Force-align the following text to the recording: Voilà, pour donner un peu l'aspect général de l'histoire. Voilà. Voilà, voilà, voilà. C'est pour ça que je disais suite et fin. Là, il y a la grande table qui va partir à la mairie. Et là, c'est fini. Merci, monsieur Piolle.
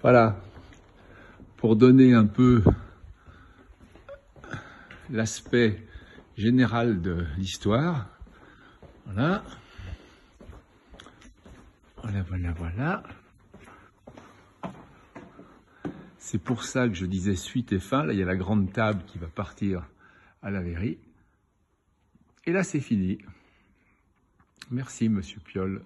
Voilà, 0.00 0.40
pour 1.56 1.74
donner 1.74 2.14
un 2.14 2.26
peu 2.26 2.62
l'aspect 5.10 5.84
général 6.36 7.02
de 7.02 7.26
l'histoire. 7.36 8.08
Voilà. 9.06 9.42
Voilà, 11.96 12.22
voilà, 12.22 12.52
voilà. 12.52 13.02
C'est 16.18 16.38
pour 16.38 16.62
ça 16.62 16.88
que 16.88 16.94
je 16.94 17.04
disais 17.04 17.34
suite 17.34 17.72
et 17.72 17.80
fin. 17.80 18.04
Là, 18.04 18.12
il 18.12 18.20
y 18.20 18.22
a 18.22 18.26
la 18.26 18.36
grande 18.36 18.72
table 18.72 19.02
qui 19.06 19.18
va 19.18 19.26
partir 19.26 19.84
à 20.42 20.50
la 20.50 20.60
mairie. 20.60 20.98
Et 22.46 22.52
là, 22.52 22.62
c'est 22.62 22.80
fini. 22.80 23.18
Merci, 24.70 25.08
monsieur 25.08 25.40
Piolle. 25.40 25.82